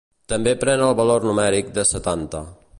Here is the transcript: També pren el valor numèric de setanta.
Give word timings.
També 0.31 0.53
pren 0.63 0.85
el 0.85 0.95
valor 1.01 1.27
numèric 1.29 1.71
de 1.77 1.87
setanta. 1.93 2.47